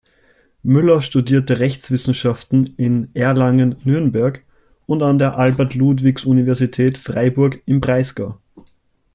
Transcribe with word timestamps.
Müller 0.63 1.03
studierte 1.03 1.59
Rechtswissenschaft 1.59 2.51
in 2.53 3.11
Erlangen-Nürnberg 3.13 4.41
und 4.87 5.03
an 5.03 5.19
der 5.19 5.37
Albert-Ludwigs-Universität, 5.37 6.97
Freiburg 6.97 7.61
im 7.67 7.81
Breisgau. 7.81 8.39